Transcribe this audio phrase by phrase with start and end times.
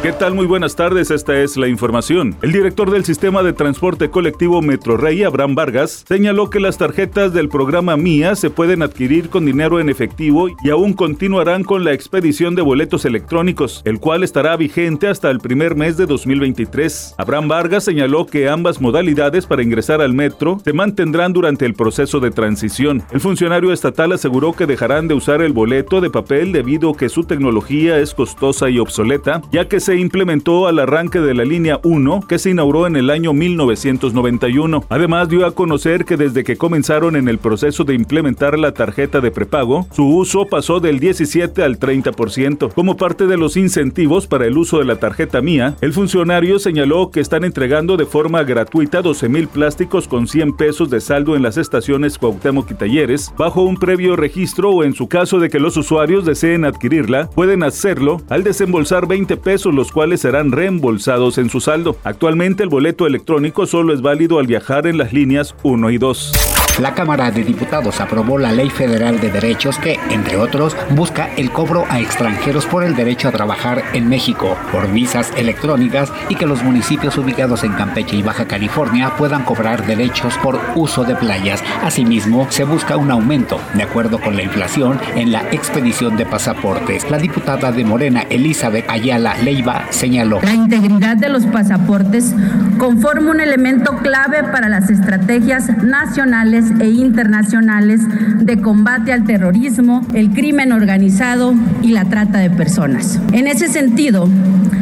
[0.00, 0.32] ¿Qué tal?
[0.32, 2.36] Muy buenas tardes, esta es la información.
[2.40, 7.32] El director del sistema de transporte colectivo Metro Rey, Abraham Vargas, señaló que las tarjetas
[7.32, 11.94] del programa MIA se pueden adquirir con dinero en efectivo y aún continuarán con la
[11.94, 17.16] expedición de boletos electrónicos, el cual estará vigente hasta el primer mes de 2023.
[17.18, 22.20] Abraham Vargas señaló que ambas modalidades para ingresar al metro se mantendrán durante el proceso
[22.20, 23.02] de transición.
[23.10, 27.08] El funcionario estatal aseguró que dejarán de usar el boleto de papel debido a que
[27.08, 31.80] su tecnología es costosa y obsoleta, ya que se implementó al arranque de la línea
[31.82, 34.84] 1 que se inauguró en el año 1991.
[34.88, 39.20] Además dio a conocer que desde que comenzaron en el proceso de implementar la tarjeta
[39.20, 42.72] de prepago, su uso pasó del 17 al 30%.
[42.72, 47.10] Como parte de los incentivos para el uso de la tarjeta mía, el funcionario señaló
[47.10, 51.42] que están entregando de forma gratuita 12 mil plásticos con 100 pesos de saldo en
[51.42, 55.60] las estaciones Cuauhtémoc y Talleres, bajo un previo registro o en su caso de que
[55.60, 61.48] los usuarios deseen adquirirla, pueden hacerlo al desembolsar 20 pesos los cuales serán reembolsados en
[61.48, 61.96] su saldo.
[62.04, 66.47] Actualmente el boleto electrónico solo es válido al viajar en las líneas 1 y 2.
[66.80, 71.50] La Cámara de Diputados aprobó la Ley Federal de Derechos que, entre otros, busca el
[71.50, 76.46] cobro a extranjeros por el derecho a trabajar en México por visas electrónicas y que
[76.46, 81.64] los municipios ubicados en Campeche y Baja California puedan cobrar derechos por uso de playas.
[81.82, 87.10] Asimismo, se busca un aumento, de acuerdo con la inflación, en la expedición de pasaportes.
[87.10, 90.40] La diputada de Morena, Elizabeth Ayala Leiva, señaló.
[90.42, 92.32] La integridad de los pasaportes
[92.78, 98.00] conforma un elemento clave para las estrategias nacionales e internacionales
[98.40, 103.20] de combate al terrorismo, el crimen organizado y la trata de personas.
[103.32, 104.28] En ese sentido,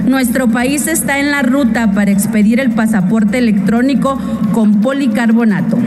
[0.04, 4.18] nuestro país está en la ruta para expedir el pasaporte electrónico
[4.52, 5.78] con policarbonato.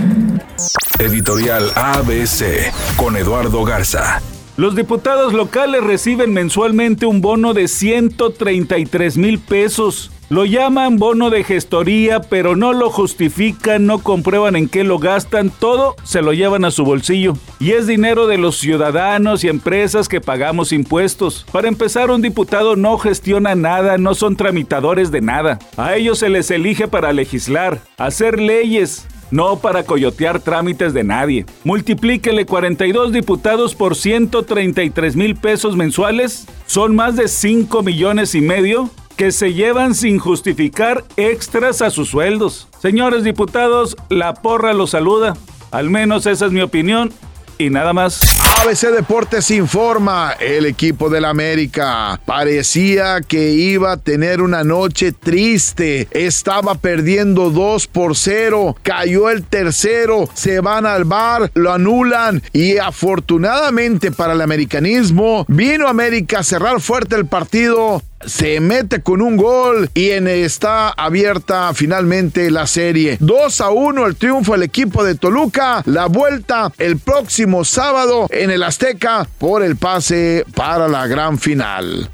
[1.00, 4.22] Editorial ABC con Eduardo Garza.
[4.58, 10.12] Los diputados locales reciben mensualmente un bono de 133 mil pesos.
[10.30, 15.50] Lo llaman bono de gestoría, pero no lo justifican, no comprueban en qué lo gastan,
[15.50, 17.34] todo se lo llevan a su bolsillo.
[17.60, 21.48] Y es dinero de los ciudadanos y empresas que pagamos impuestos.
[21.52, 25.58] Para empezar, un diputado no gestiona nada, no son tramitadores de nada.
[25.78, 31.48] A ellos se les elige para legislar, hacer leyes, no para coyotear trámites de nadie.
[31.64, 38.92] Multiplíquele 42 diputados por 133 mil pesos mensuales, son más de 5 millones y medio
[39.20, 42.70] que se llevan sin justificar extras a sus sueldos.
[42.82, 45.36] Señores diputados, la porra los saluda.
[45.72, 47.12] Al menos esa es mi opinión
[47.58, 48.22] y nada más.
[48.62, 56.08] ABC Deportes informa, el equipo del América parecía que iba a tener una noche triste,
[56.12, 62.78] estaba perdiendo 2 por 0, cayó el tercero, se van al bar, lo anulan y
[62.78, 69.38] afortunadamente para el americanismo vino América a cerrar fuerte el partido se mete con un
[69.38, 73.18] gol y en, está abierta finalmente la serie.
[73.20, 75.82] 2 a 1 el triunfo del equipo de Toluca.
[75.86, 82.10] La vuelta el próximo sábado en el Azteca por el pase para la gran final.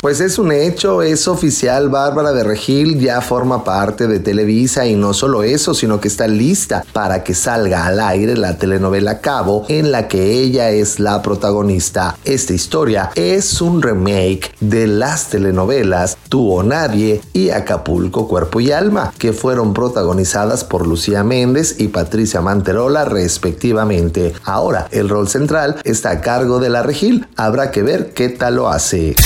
[0.00, 4.94] Pues es un hecho, es oficial, Bárbara de Regil ya forma parte de Televisa y
[4.94, 9.66] no solo eso, sino que está lista para que salga al aire la telenovela Cabo
[9.68, 12.16] en la que ella es la protagonista.
[12.24, 18.70] Esta historia es un remake de las telenovelas Tú o Nadie y Acapulco Cuerpo y
[18.70, 24.32] Alma, que fueron protagonizadas por Lucía Méndez y Patricia Manterola respectivamente.
[24.44, 28.54] Ahora, el rol central está a cargo de la Regil, habrá que ver qué tal
[28.54, 29.16] lo hace.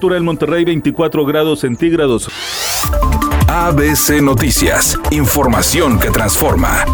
[0.00, 2.30] Temperatura en Monterrey 24 grados centígrados.
[3.48, 6.86] ABC Noticias, información que transforma.